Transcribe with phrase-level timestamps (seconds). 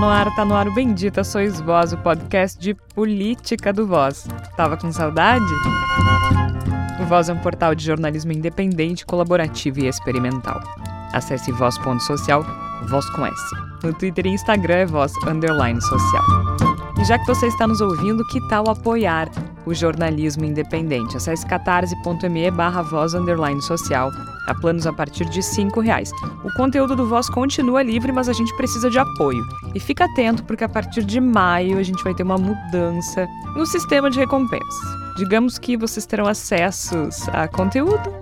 [0.00, 4.26] no ar, tá no ar o Bendita Sois Voz, o podcast de política do Voz.
[4.56, 5.44] Tava com saudade?
[6.98, 10.58] O Voz é um portal de jornalismo independente, colaborativo e experimental.
[11.12, 12.42] Acesse voz.social,
[12.88, 13.36] voz com S.
[13.82, 16.24] No Twitter e Instagram é voz underline social.
[16.98, 19.28] E já que você está nos ouvindo, que tal apoiar
[19.66, 21.18] o jornalismo independente?
[21.18, 24.10] Acesse catarse.me barra voz underline social.
[24.50, 26.10] Há planos a partir de R$ reais.
[26.42, 29.46] O conteúdo do Voz continua livre, mas a gente precisa de apoio.
[29.76, 33.64] E fica atento, porque a partir de maio a gente vai ter uma mudança no
[33.64, 34.76] sistema de recompensas.
[35.16, 38.12] Digamos que vocês terão acessos a conteúdo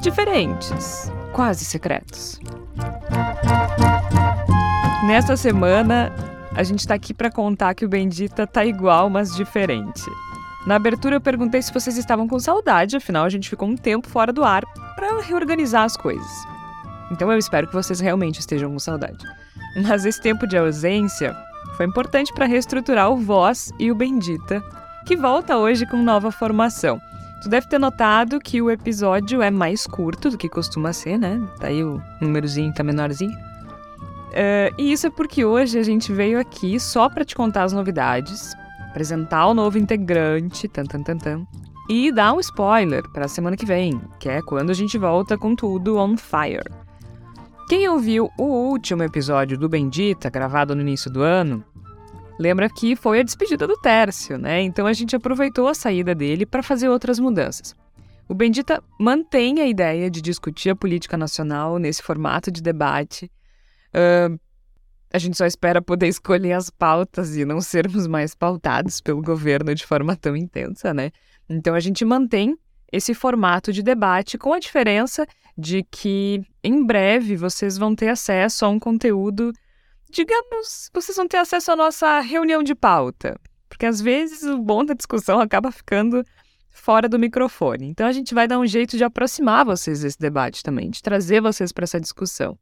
[0.00, 2.40] diferentes, quase secretos.
[5.06, 6.10] Nesta semana,
[6.54, 10.04] a gente está aqui para contar que o Bendita tá igual, mas diferente.
[10.66, 14.08] Na abertura eu perguntei se vocês estavam com saudade, afinal a gente ficou um tempo
[14.08, 16.30] fora do ar para reorganizar as coisas.
[17.10, 19.24] Então eu espero que vocês realmente estejam com saudade.
[19.86, 21.34] Mas esse tempo de ausência
[21.76, 24.62] foi importante para reestruturar o Voz e o Bendita,
[25.06, 27.00] que volta hoje com nova formação.
[27.42, 31.40] Tu deve ter notado que o episódio é mais curto do que costuma ser, né?
[31.60, 33.32] Tá aí o númerozinho tá menorzinho.
[33.32, 37.72] Uh, e isso é porque hoje a gente veio aqui só para te contar as
[37.72, 38.54] novidades,
[38.98, 41.46] apresentar o novo integrante, tan, tan, tan, tan,
[41.88, 45.38] e dar um spoiler para a semana que vem, que é quando a gente volta
[45.38, 46.68] com tudo on fire.
[47.68, 51.64] Quem ouviu o último episódio do Bendita, gravado no início do ano,
[52.40, 54.62] lembra que foi a despedida do Tércio, né?
[54.62, 57.76] Então a gente aproveitou a saída dele para fazer outras mudanças.
[58.28, 63.30] O Bendita mantém a ideia de discutir a política nacional nesse formato de debate
[63.88, 64.38] Uh,
[65.12, 69.74] a gente só espera poder escolher as pautas e não sermos mais pautados pelo governo
[69.74, 71.10] de forma tão intensa, né?
[71.48, 72.56] Então a gente mantém
[72.92, 78.64] esse formato de debate com a diferença de que em breve vocês vão ter acesso
[78.64, 79.52] a um conteúdo,
[80.10, 83.38] digamos, vocês vão ter acesso à nossa reunião de pauta,
[83.68, 86.24] porque às vezes o bom da discussão acaba ficando
[86.70, 87.86] fora do microfone.
[87.86, 91.40] Então a gente vai dar um jeito de aproximar vocês desse debate também, de trazer
[91.40, 92.58] vocês para essa discussão.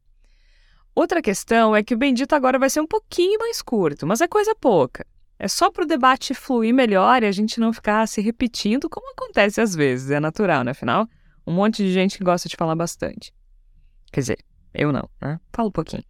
[0.95, 4.27] Outra questão é que o Bendito agora vai ser um pouquinho mais curto, mas é
[4.27, 5.05] coisa pouca.
[5.39, 9.11] É só para o debate fluir melhor e a gente não ficar se repetindo, como
[9.11, 10.71] acontece às vezes, é natural, né?
[10.71, 11.07] Afinal,
[11.45, 13.31] um monte de gente que gosta de falar bastante.
[14.11, 14.39] Quer dizer,
[14.73, 15.39] eu não, né?
[15.53, 16.03] Fala um pouquinho.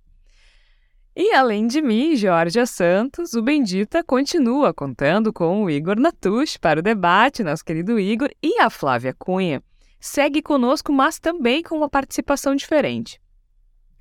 [1.19, 6.79] E além de mim, Georgia Santos, o Bendita continua contando com o Igor Natush para
[6.79, 9.63] o debate, nosso querido Igor, e a Flávia Cunha
[9.99, 13.19] segue conosco, mas também com uma participação diferente.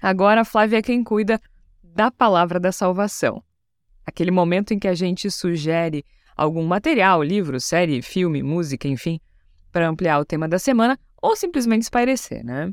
[0.00, 1.40] Agora a Flávia é quem cuida
[1.82, 3.42] da palavra da salvação.
[4.04, 6.04] Aquele momento em que a gente sugere
[6.36, 9.20] algum material, livro, série, filme, música, enfim,
[9.72, 12.72] para ampliar o tema da semana ou simplesmente espairecer, né?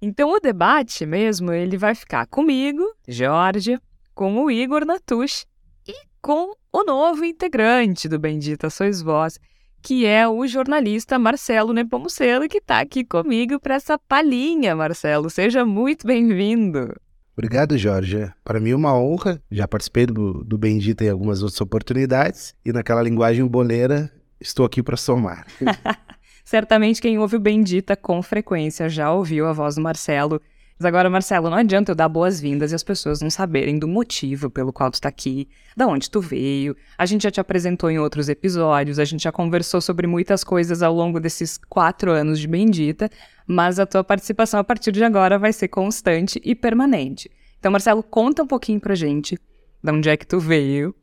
[0.00, 3.80] Então o debate mesmo, ele vai ficar comigo, Jorge,
[4.14, 5.44] com o Igor Natush
[5.86, 9.38] e com o novo integrante do Bendita Sois Vós,
[9.82, 15.30] que é o jornalista Marcelo Nepomuceno, que está aqui comigo para essa palhinha, Marcelo.
[15.30, 16.94] Seja muito bem-vindo.
[17.32, 18.30] Obrigado, Jorge.
[18.42, 19.40] Para mim é uma honra.
[19.50, 24.82] Já participei do, do Bendita em algumas outras oportunidades e naquela linguagem boleira estou aqui
[24.82, 25.46] para somar.
[26.44, 30.40] Certamente quem ouve o Bendita com frequência já ouviu a voz do Marcelo
[30.78, 34.48] mas agora, Marcelo, não adianta eu dar boas-vindas e as pessoas não saberem do motivo
[34.48, 36.76] pelo qual tu está aqui, da onde tu veio.
[36.96, 40.80] A gente já te apresentou em outros episódios, a gente já conversou sobre muitas coisas
[40.80, 43.10] ao longo desses quatro anos de Bendita,
[43.44, 47.28] mas a tua participação a partir de agora vai ser constante e permanente.
[47.58, 49.36] Então, Marcelo, conta um pouquinho pra gente
[49.82, 50.94] de onde é que tu veio,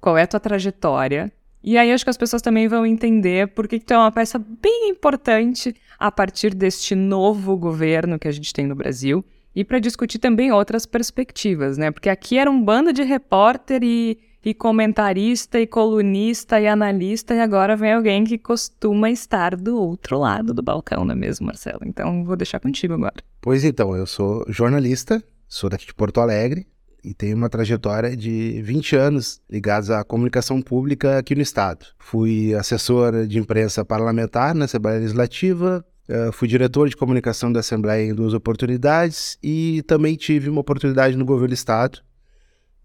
[0.00, 1.32] qual é a tua trajetória,
[1.64, 4.38] e aí acho que as pessoas também vão entender por que, tu é uma peça
[4.38, 9.24] bem importante a partir deste novo governo que a gente tem no Brasil
[9.56, 11.90] e para discutir também outras perspectivas, né?
[11.90, 17.40] Porque aqui era um bando de repórter e, e comentarista e colunista e analista e
[17.40, 21.80] agora vem alguém que costuma estar do outro lado do balcão, não é mesmo, Marcelo?
[21.86, 23.16] Então vou deixar contigo agora.
[23.40, 26.66] Pois então, eu sou jornalista, sou daqui de Porto Alegre,
[27.04, 31.86] e tenho uma trajetória de 20 anos ligados à comunicação pública aqui no Estado.
[31.98, 38.10] Fui assessor de imprensa parlamentar na Assembleia Legislativa, uh, fui diretor de comunicação da Assembleia
[38.10, 42.00] em duas oportunidades e também tive uma oportunidade no governo do Estado.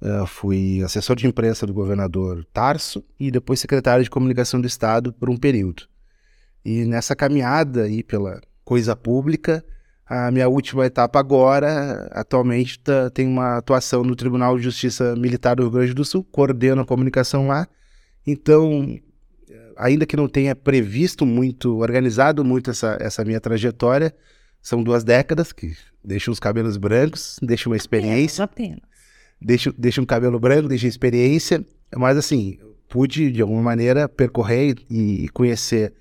[0.01, 5.13] Uh, fui assessor de imprensa do governador Tarso e depois secretário de comunicação do Estado
[5.13, 5.83] por um período.
[6.63, 9.63] E nessa caminhada aí pela coisa pública,
[10.09, 15.56] a minha última etapa agora, atualmente, tá, tem uma atuação no Tribunal de Justiça Militar
[15.56, 17.67] do Rio Grande do Sul, coordeno a comunicação lá.
[18.25, 19.00] Então,
[19.77, 24.11] ainda que não tenha previsto muito, organizado muito essa, essa minha trajetória,
[24.61, 28.41] são duas décadas que deixam os cabelos brancos, deixam uma experiência.
[28.41, 28.81] É, apenas.
[29.39, 31.63] deixa, deixa um cabelo branco, deixa experiência,
[31.95, 32.57] mas assim,
[32.89, 35.94] pude de alguma maneira percorrer e conhecer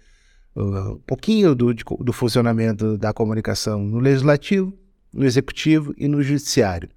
[0.58, 4.72] uh, um pouquinho do, de, do funcionamento da comunicação no legislativo,
[5.12, 6.88] no executivo e no judiciário.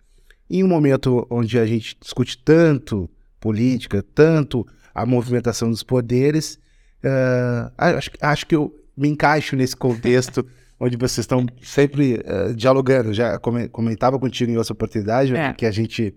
[0.50, 3.10] Em um momento onde a gente discute tanto
[3.40, 6.56] política, tanto a movimentação dos poderes,
[7.04, 10.46] uh, acho, acho que eu me encaixo nesse contexto
[10.80, 13.14] onde vocês estão sempre uh, dialogando.
[13.14, 15.54] Já comentava contigo em outra oportunidade é.
[15.54, 16.14] que a gente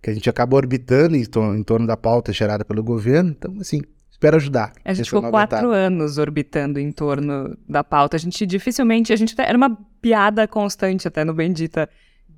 [0.00, 3.30] que a gente acaba orbitando em, em torno da pauta gerada pelo governo.
[3.36, 3.82] Então, assim,
[4.18, 4.72] espero ajudar.
[4.84, 8.16] A gente ficou quatro anos orbitando em torno da pauta.
[8.16, 11.88] A gente dificilmente, a gente era uma piada constante até no Bendita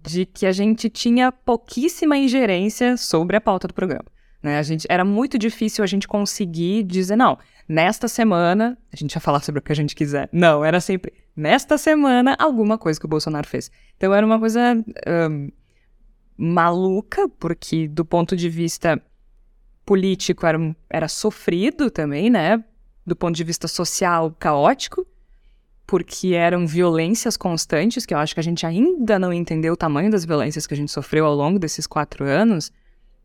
[0.02, 4.04] de que a gente tinha pouquíssima ingerência sobre a pauta do programa.
[4.42, 4.58] Né?
[4.58, 7.38] A gente, era muito difícil a gente conseguir dizer, não,
[7.68, 10.28] nesta semana, a gente ia falar sobre o que a gente quiser.
[10.32, 13.70] Não, era sempre, nesta semana, alguma coisa que o Bolsonaro fez.
[13.96, 14.74] Então era uma coisa
[15.30, 15.50] um,
[16.36, 19.02] maluca, porque do ponto de vista
[19.90, 22.62] político era, era sofrido também, né?
[23.04, 25.04] Do ponto de vista social, caótico,
[25.84, 30.08] porque eram violências constantes, que eu acho que a gente ainda não entendeu o tamanho
[30.08, 32.70] das violências que a gente sofreu ao longo desses quatro anos.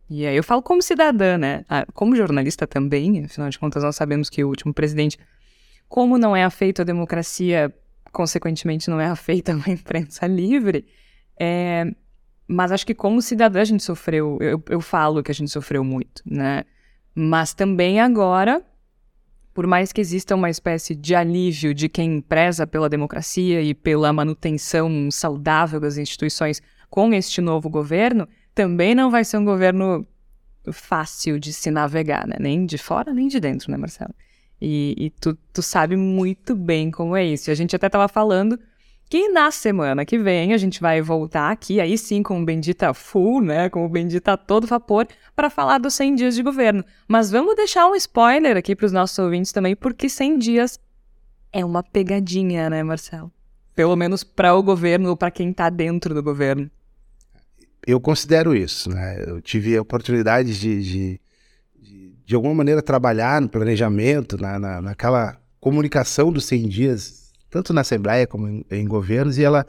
[0.09, 1.63] E aí eu falo como cidadã, né?
[1.69, 5.19] Ah, como jornalista também, afinal de contas nós sabemos que o último presidente,
[5.88, 7.71] como não é afeito a democracia,
[8.12, 10.83] consequentemente não é afeita a imprensa livre,
[11.39, 11.94] é,
[12.47, 15.83] mas acho que como cidadã a gente sofreu, eu, eu falo que a gente sofreu
[15.83, 16.63] muito, né?
[17.13, 18.63] Mas também agora,
[19.53, 24.12] por mais que exista uma espécie de alívio de quem preza pela democracia e pela
[24.13, 30.06] manutenção saudável das instituições com este novo governo, também não vai ser um governo
[30.71, 32.36] fácil de se navegar, né?
[32.39, 34.13] Nem de fora, nem de dentro, né, Marcelo?
[34.62, 37.50] E, e tu, tu sabe muito bem como é isso.
[37.50, 38.59] A gente até estava falando
[39.15, 42.94] que na semana que vem a gente vai voltar aqui, aí sim com o Bendita
[42.94, 46.83] Full, né, com o Bendita todo vapor, para falar dos 100 dias de governo.
[47.07, 50.79] Mas vamos deixar um spoiler aqui para os nossos ouvintes também, porque 100 dias
[51.53, 53.31] é uma pegadinha, né, Marcelo?
[53.73, 56.69] Pelo menos para o governo ou para quem está dentro do governo.
[57.88, 59.23] Eu considero isso, né?
[59.25, 61.21] Eu tive a oportunidade de, de,
[61.79, 67.25] de, de alguma maneira, trabalhar no planejamento, na, na, naquela comunicação dos 100 dias
[67.56, 69.66] tanto na Assembleia como em, em governos, e ela,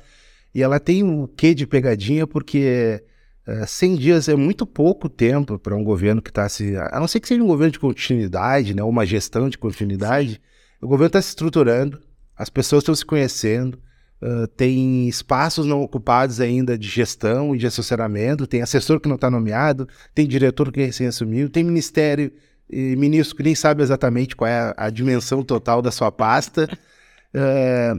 [0.53, 3.01] e ela tem um quê de pegadinha, porque
[3.47, 6.77] uh, eh, 100 dias é muito pouco tempo para um governo que está se.
[6.77, 10.33] A não ser que seja um governo de continuidade, né, ou uma gestão de continuidade,
[10.33, 10.39] Sim.
[10.83, 12.01] o governo está se estruturando,
[12.37, 13.79] as pessoas estão se conhecendo.
[14.21, 19.15] Uh, tem espaços não ocupados ainda de gestão e de assessoramento, tem assessor que não
[19.15, 22.33] está nomeado, tem diretor que recém assumiu, tem ministério
[22.69, 26.67] e ministro que nem sabe exatamente qual é a, a dimensão total da sua pasta.
[27.39, 27.95] É,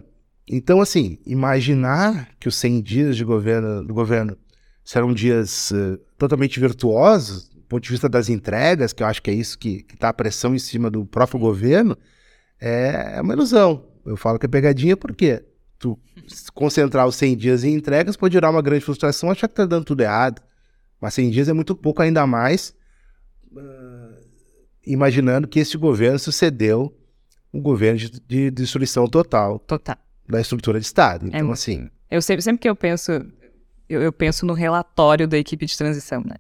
[0.50, 4.36] então, assim, imaginar que os 100 dias de governo, do governo
[4.84, 9.30] serão dias uh, totalmente virtuosos, do ponto de vista das entregas, que eu acho que
[9.30, 11.96] é isso que está a pressão em cima do próprio governo,
[12.60, 13.86] é, é uma ilusão.
[14.04, 15.44] Eu falo que é pegadinha porque
[15.78, 16.00] tu
[16.56, 19.86] concentrar os 100 dias em entregas pode gerar uma grande frustração, achar que está dando
[19.86, 20.42] tudo errado.
[21.00, 22.74] Mas 100 dias é muito pouco, ainda mais
[23.52, 24.16] uh,
[24.84, 26.97] imaginando que esse governo sucedeu
[27.58, 29.98] um governo de, de destruição total, total
[30.30, 31.26] da estrutura de Estado.
[31.26, 31.90] É então, é, assim.
[32.10, 33.12] Eu sempre, sempre que eu penso,
[33.90, 36.36] eu, eu, penso no relatório da equipe de transição, né?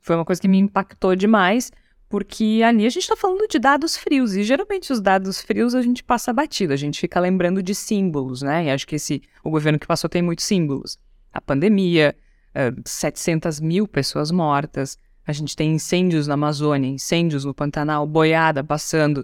[0.00, 1.72] Foi uma coisa que me impactou demais,
[2.08, 5.82] porque ali a gente está falando de dados frios, e geralmente os dados frios a
[5.82, 8.66] gente passa batido, a gente fica lembrando de símbolos, né?
[8.66, 10.98] E acho que esse, o governo que passou tem muitos símbolos.
[11.32, 12.14] A pandemia,
[12.50, 18.62] uh, 700 mil pessoas mortas, a gente tem incêndios na Amazônia, incêndios no Pantanal, boiada
[18.62, 19.18] passando,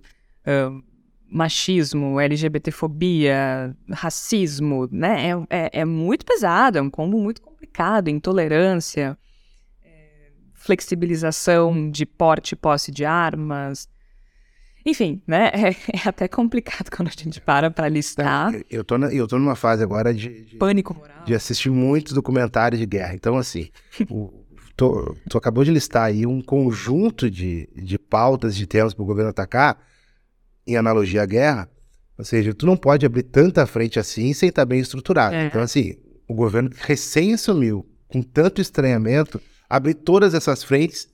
[0.47, 0.83] uh,
[1.31, 5.31] machismo, LGBTfobia, racismo, né?
[5.31, 9.17] É, é, é, muito pesado, é um combo muito complicado, intolerância,
[9.85, 13.89] é, flexibilização de porte e posse de armas.
[14.87, 15.51] Enfim, né?
[15.55, 18.53] É, é, até complicado quando a gente para para listar.
[18.71, 21.25] Eu tô, na, eu tô numa fase agora de, de pânico moral.
[21.25, 23.15] De assistir muitos documentários de guerra.
[23.15, 23.69] Então, assim,
[24.09, 24.33] o,
[24.75, 29.07] tô, tu acabou de listar aí um conjunto de, de pautas de temas para o
[29.07, 29.79] governo atacar
[30.69, 31.69] em analogia à guerra,
[32.17, 35.35] ou seja, tu não pode abrir tanta frente assim sem estar bem estruturado.
[35.35, 35.47] É.
[35.47, 35.97] Então, assim,
[36.29, 41.09] o governo recém assumiu, com tanto estranhamento, abrir todas essas frentes,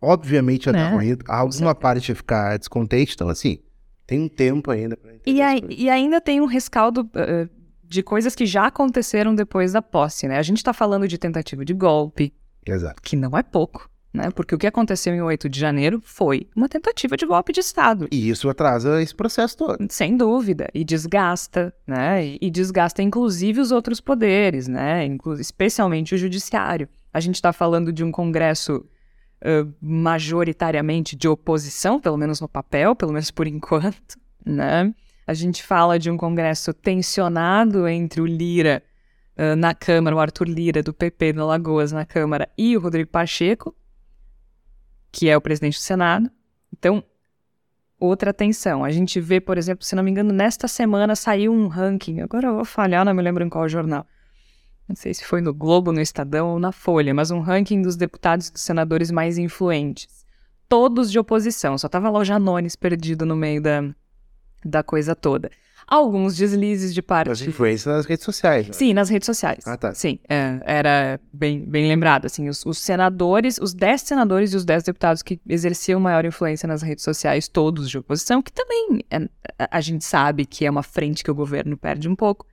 [0.00, 0.90] obviamente, é.
[0.90, 3.60] corrido, alguma parte ficar descontente, então, assim,
[4.06, 4.98] tem um tempo ainda.
[5.24, 7.48] E, e ainda tem um rescaldo uh,
[7.84, 10.38] de coisas que já aconteceram depois da posse, né?
[10.38, 12.32] A gente está falando de tentativa de golpe,
[12.66, 13.00] Exato.
[13.02, 14.30] que não é pouco né?
[14.30, 18.08] Porque o que aconteceu em 8 de janeiro foi uma tentativa de golpe de Estado.
[18.10, 19.86] E isso atrasa esse processo todo.
[19.90, 20.68] Sem dúvida.
[20.74, 22.36] E desgasta, né?
[22.40, 25.04] E, desgasta inclusive os outros poderes, né?
[25.04, 26.88] Inclu especialmente o judiciário.
[27.12, 32.96] A gente está falando de um Congresso uh, majoritariamente de oposição, pelo menos no papel,
[32.96, 34.92] pelo menos por enquanto, né?
[35.26, 38.82] A gente fala de um Congresso tensionado entre o Lira
[39.36, 43.10] uh, na Câmara, o Arthur Lira do PP da Lagoas na Câmara e o Rodrigo
[43.10, 43.74] Pacheco,
[45.16, 46.30] que é o presidente do Senado.
[46.70, 47.02] Então,
[47.98, 48.84] outra atenção.
[48.84, 52.48] A gente vê, por exemplo, se não me engano, nesta semana saiu um ranking, agora
[52.48, 54.06] eu vou falhar, não me lembro em qual jornal.
[54.86, 57.96] Não sei se foi no Globo, no Estadão ou na Folha, mas um ranking dos
[57.96, 60.26] deputados e dos senadores mais influentes.
[60.68, 63.82] Todos de oposição, só tava lá o Janones perdido no meio da,
[64.62, 65.50] da coisa toda
[65.86, 67.30] alguns deslizes de parte.
[67.30, 68.66] As influências nas redes sociais.
[68.66, 68.72] Né?
[68.72, 69.64] Sim, nas redes sociais.
[69.66, 69.94] Ah, tá.
[69.94, 72.26] Sim, é, era bem, bem lembrado.
[72.26, 76.66] Assim, os, os, senadores, os 10 senadores e os 10 deputados que exerciam maior influência
[76.66, 79.28] nas redes sociais, todos de oposição, que também é,
[79.70, 82.46] a gente sabe que é uma frente que o governo perde um pouco.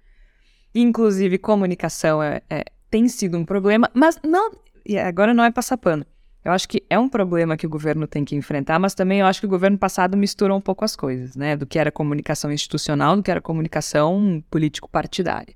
[0.75, 4.52] Inclusive, comunicação é, é tem sido um problema, mas não.
[4.86, 6.06] E agora não é passar pano.
[6.44, 9.26] Eu acho que é um problema que o governo tem que enfrentar, mas também eu
[9.26, 11.56] acho que o governo passado misturou um pouco as coisas, né?
[11.56, 15.56] Do que era comunicação institucional, do que era comunicação político-partidária.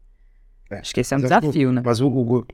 [0.69, 1.81] É, acho que esse é um desafio, o, né?
[1.83, 2.45] Mas o, o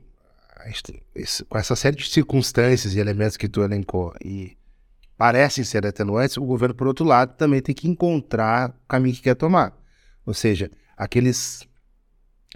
[1.14, 4.56] esse, com essa série de circunstâncias e elementos que tu elencou e
[5.16, 9.22] parecem ser atenuantes, o governo, por outro lado, também tem que encontrar o caminho que
[9.22, 9.72] quer tomar.
[10.26, 11.68] Ou seja, aqueles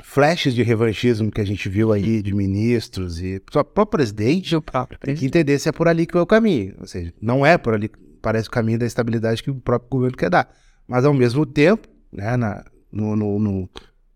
[0.03, 4.63] flashes de revanchismo que a gente viu aí de ministros e o próprio presidente, o
[4.63, 5.21] próprio presidente.
[5.21, 6.75] que entender se é por ali que é o caminho.
[6.81, 7.91] Ou seja, não é por ali,
[8.23, 10.55] parece o caminho da estabilidade que o próprio governo quer dar.
[10.87, 13.69] Mas ao mesmo tempo, né, na, no, no, no,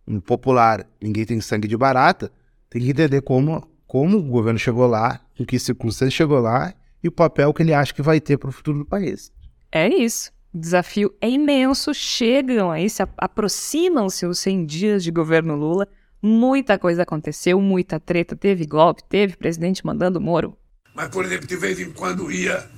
[0.06, 2.30] no popular, ninguém tem sangue de barata,
[2.70, 6.72] tem que entender como, como o governo chegou lá, em que circunstâncias chegou lá
[7.02, 9.32] e o papel que ele acha que vai ter para o futuro do país.
[9.70, 10.32] É isso.
[10.54, 15.88] O desafio é imenso, chegam aí, se aproximam-se os 100 dias de governo Lula.
[16.20, 20.56] Muita coisa aconteceu, muita treta, teve golpe, teve presidente mandando Moro.
[20.94, 22.68] Mas, por exemplo, de vez em quando ia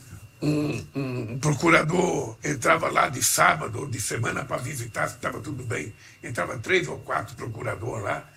[0.41, 5.65] um, um procurador, entrava lá de sábado ou de semana para visitar se estava tudo
[5.65, 5.93] bem.
[6.23, 8.31] Entrava três ou quatro procuradores lá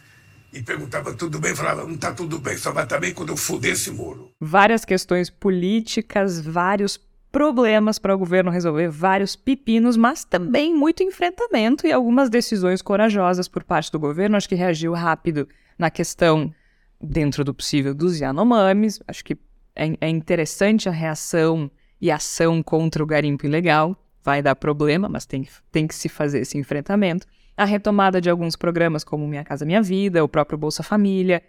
[0.52, 3.38] e perguntava tudo bem, falava, não está tudo bem, só vai estar bem quando eu
[3.38, 4.32] fuder esse muro.
[4.40, 6.98] Várias questões políticas, vários
[7.38, 13.48] problemas para o governo resolver, vários pepinos, mas também muito enfrentamento e algumas decisões corajosas
[13.48, 14.36] por parte do governo.
[14.36, 16.52] Acho que reagiu rápido na questão,
[17.00, 19.00] dentro do possível, dos Yanomamis.
[19.08, 19.38] Acho que
[19.76, 21.70] é, é interessante a reação
[22.02, 23.96] e ação contra o garimpo ilegal.
[24.24, 28.56] Vai dar problema, mas tem, tem que se fazer esse enfrentamento a retomada de alguns
[28.56, 31.42] programas como Minha Casa Minha Vida, o próprio Bolsa Família.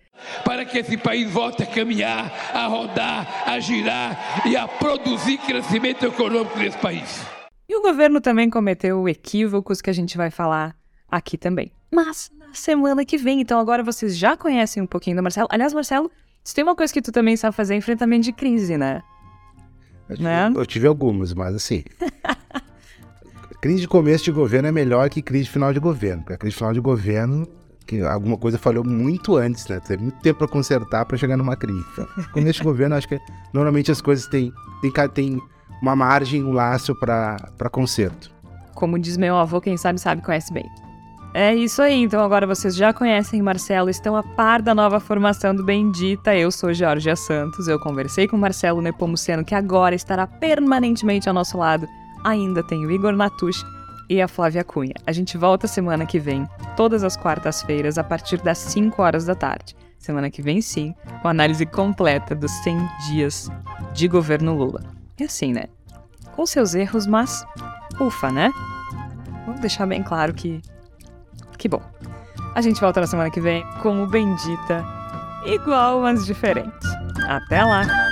[0.45, 6.07] Para que esse país volte a caminhar, a rodar, a girar e a produzir crescimento
[6.07, 7.23] econômico nesse país.
[7.69, 10.75] E o governo também cometeu equívocos que a gente vai falar
[11.07, 11.71] aqui também.
[11.93, 15.49] Mas na semana que vem, então agora vocês já conhecem um pouquinho do Marcelo.
[15.51, 16.11] Aliás, Marcelo,
[16.43, 19.03] se tem uma coisa que tu também sabe fazer é enfrentamento de crise, né?
[20.09, 20.53] Eu tive, né?
[20.55, 21.85] eu tive algumas, mas assim.
[23.61, 26.39] crise de começo de governo é melhor que crise de final de governo, porque a
[26.39, 27.47] crise de final de governo
[27.87, 29.81] que alguma coisa falhou muito antes, né?
[29.81, 31.83] Teve muito tempo para consertar para chegar numa crise.
[31.93, 33.19] Então, começo de governo, acho que
[33.53, 35.43] normalmente as coisas têm, têm, têm
[35.81, 38.31] uma margem, um laço para conserto.
[38.75, 40.67] Como diz meu avô, quem sabe sabe conhece bem.
[41.33, 45.55] É isso aí, então agora vocês já conhecem Marcelo, estão a par da nova formação
[45.55, 46.35] do Bendita.
[46.37, 51.57] Eu sou Georgia Santos, eu conversei com Marcelo Nepomuceno, que agora estará permanentemente ao nosso
[51.57, 51.89] lado
[52.25, 53.65] ainda tem o Igor Natush
[54.09, 54.95] e a Flávia Cunha.
[55.07, 59.35] A gente volta semana que vem, todas as quartas-feiras, a partir das 5 horas da
[59.35, 59.77] tarde.
[59.99, 63.51] Semana que vem, sim, com análise completa dos 100 dias
[63.93, 64.83] de governo Lula.
[65.19, 65.65] E assim, né?
[66.35, 67.45] Com seus erros, mas
[68.01, 68.53] ufa, né?
[69.45, 70.63] Vamos deixar bem claro que.
[71.59, 71.83] Que bom.
[72.55, 74.85] A gente volta na semana que vem com o Bendita,
[75.45, 76.87] igual, mas diferente.
[77.29, 78.08] Até lá!